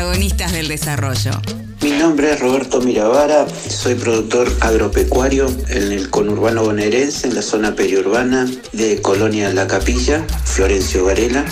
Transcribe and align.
protagonistas 0.00 0.52
del 0.52 0.68
desarrollo. 0.68 1.30
Mi 1.82 1.90
nombre 1.90 2.32
es 2.32 2.40
Roberto 2.40 2.80
Miravara, 2.80 3.46
soy 3.68 3.96
productor 3.96 4.50
agropecuario 4.60 5.46
en 5.68 5.92
el 5.92 6.08
conurbano 6.08 6.62
bonaerense, 6.62 7.28
en 7.28 7.34
la 7.34 7.42
zona 7.42 7.74
periurbana 7.74 8.48
de 8.72 9.02
Colonia 9.02 9.52
La 9.52 9.66
Capilla, 9.66 10.24
Florencio 10.44 11.04
Varela. 11.04 11.44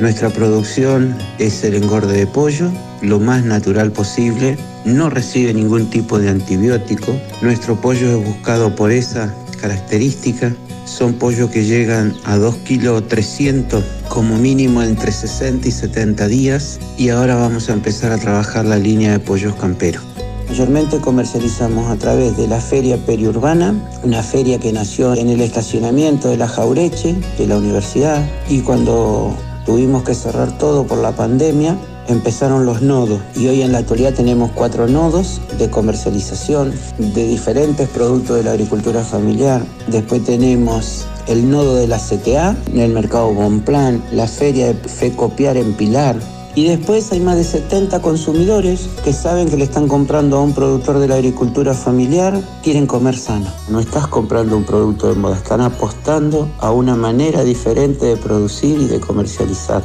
Nuestra 0.00 0.30
producción 0.30 1.18
es 1.40 1.64
el 1.64 1.74
engorde 1.74 2.16
de 2.16 2.28
pollo, 2.28 2.70
lo 3.02 3.18
más 3.18 3.42
natural 3.42 3.90
posible, 3.90 4.56
no 4.84 5.10
recibe 5.10 5.52
ningún 5.52 5.90
tipo 5.90 6.20
de 6.20 6.30
antibiótico. 6.30 7.20
Nuestro 7.42 7.80
pollo 7.80 8.20
es 8.20 8.24
buscado 8.24 8.76
por 8.76 8.92
esa 8.92 9.34
característica. 9.60 10.54
Son 10.84 11.14
pollos 11.14 11.50
que 11.50 11.64
llegan 11.64 12.14
a 12.24 12.36
2 12.36 12.54
kilos 12.58 13.08
300 13.08 13.99
como 14.20 14.36
mínimo 14.36 14.82
entre 14.82 15.12
60 15.12 15.66
y 15.66 15.70
70 15.70 16.28
días 16.28 16.78
y 16.98 17.08
ahora 17.08 17.36
vamos 17.36 17.70
a 17.70 17.72
empezar 17.72 18.12
a 18.12 18.18
trabajar 18.18 18.66
la 18.66 18.76
línea 18.76 19.12
de 19.12 19.18
pollos 19.18 19.54
camperos. 19.54 20.02
Mayormente 20.46 20.98
comercializamos 20.98 21.90
a 21.90 21.96
través 21.96 22.36
de 22.36 22.46
la 22.46 22.60
feria 22.60 22.98
periurbana, 22.98 23.74
una 24.02 24.22
feria 24.22 24.58
que 24.58 24.74
nació 24.74 25.14
en 25.14 25.30
el 25.30 25.40
estacionamiento 25.40 26.28
de 26.28 26.36
la 26.36 26.48
Jaureche, 26.48 27.16
de 27.38 27.46
la 27.46 27.56
universidad, 27.56 28.22
y 28.46 28.60
cuando 28.60 29.34
tuvimos 29.64 30.02
que 30.02 30.14
cerrar 30.14 30.58
todo 30.58 30.86
por 30.86 30.98
la 30.98 31.12
pandemia, 31.12 31.78
empezaron 32.06 32.66
los 32.66 32.82
nodos 32.82 33.20
y 33.36 33.46
hoy 33.46 33.62
en 33.62 33.72
la 33.72 33.78
actualidad 33.78 34.12
tenemos 34.12 34.50
cuatro 34.50 34.86
nodos 34.86 35.40
de 35.58 35.70
comercialización 35.70 36.74
de 36.98 37.26
diferentes 37.26 37.88
productos 37.88 38.36
de 38.36 38.44
la 38.44 38.50
agricultura 38.50 39.02
familiar. 39.02 39.62
Después 39.86 40.24
tenemos 40.24 41.06
el 41.30 41.48
nodo 41.48 41.76
de 41.76 41.86
la 41.86 41.98
CTA 41.98 42.56
el 42.74 42.92
mercado 42.92 43.32
Bonplan, 43.32 44.02
la 44.12 44.26
feria 44.26 44.66
de 44.66 44.74
Fecopiar 44.74 45.56
en 45.56 45.72
Pilar, 45.74 46.16
y 46.56 46.66
después 46.66 47.12
hay 47.12 47.20
más 47.20 47.36
de 47.36 47.44
70 47.44 48.02
consumidores 48.02 48.88
que 49.04 49.12
saben 49.12 49.48
que 49.48 49.56
le 49.56 49.64
están 49.64 49.86
comprando 49.86 50.38
a 50.38 50.42
un 50.42 50.52
productor 50.52 50.98
de 50.98 51.06
la 51.06 51.14
agricultura 51.14 51.74
familiar, 51.74 52.40
quieren 52.64 52.86
comer 52.86 53.16
sano. 53.16 53.46
No 53.68 53.78
estás 53.78 54.08
comprando 54.08 54.56
un 54.56 54.64
producto 54.64 55.08
de 55.08 55.14
moda, 55.14 55.36
están 55.36 55.60
apostando 55.60 56.50
a 56.58 56.72
una 56.72 56.96
manera 56.96 57.44
diferente 57.44 58.06
de 58.06 58.16
producir 58.16 58.80
y 58.80 58.86
de 58.86 58.98
comercializar. 58.98 59.84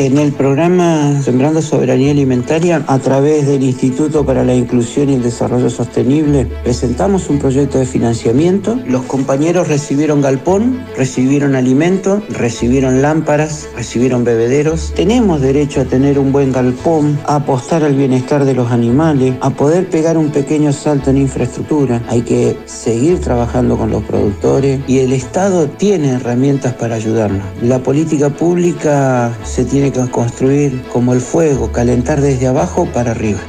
En 0.00 0.16
el 0.16 0.32
programa 0.32 1.20
Sembrando 1.20 1.60
Soberanía 1.60 2.12
Alimentaria, 2.12 2.82
a 2.86 2.98
través 3.00 3.46
del 3.46 3.62
Instituto 3.62 4.24
para 4.24 4.44
la 4.44 4.54
Inclusión 4.54 5.10
y 5.10 5.16
el 5.16 5.22
Desarrollo 5.22 5.68
Sostenible, 5.68 6.46
presentamos 6.64 7.28
un 7.28 7.38
proyecto 7.38 7.78
de 7.78 7.84
financiamiento. 7.84 8.80
Los 8.86 9.02
compañeros 9.02 9.68
recibieron 9.68 10.22
galpón, 10.22 10.82
recibieron 10.96 11.54
alimento, 11.54 12.22
recibieron 12.30 13.02
lámparas, 13.02 13.68
recibieron 13.76 14.24
bebederos. 14.24 14.94
Tenemos 14.96 15.42
derecho 15.42 15.82
a 15.82 15.84
tener 15.84 16.18
un 16.18 16.32
buen 16.32 16.50
galpón, 16.50 17.20
a 17.26 17.34
apostar 17.34 17.84
al 17.84 17.94
bienestar 17.94 18.46
de 18.46 18.54
los 18.54 18.72
animales, 18.72 19.34
a 19.42 19.50
poder 19.50 19.90
pegar 19.90 20.16
un 20.16 20.30
pequeño 20.30 20.72
salto 20.72 21.10
en 21.10 21.18
infraestructura. 21.18 22.00
Hay 22.08 22.22
que 22.22 22.56
seguir 22.64 23.20
trabajando 23.20 23.76
con 23.76 23.90
los 23.90 24.02
productores 24.04 24.80
y 24.88 25.00
el 25.00 25.12
Estado 25.12 25.68
tiene 25.68 26.12
herramientas 26.12 26.72
para 26.72 26.94
ayudarnos. 26.94 27.44
La 27.60 27.80
política 27.82 28.30
pública 28.30 29.36
se 29.44 29.66
tiene 29.66 29.89
que 29.92 30.10
construir 30.10 30.82
como 30.92 31.12
el 31.12 31.20
fuego, 31.20 31.72
calentar 31.72 32.20
desde 32.20 32.46
abajo 32.46 32.86
para 32.92 33.12
arriba. 33.12 33.40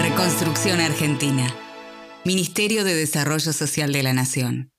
Reconstrucción 0.00 0.80
Argentina. 0.80 1.46
Ministerio 2.24 2.84
de 2.84 2.94
Desarrollo 2.94 3.52
Social 3.52 3.92
de 3.92 4.02
la 4.02 4.12
Nación. 4.12 4.69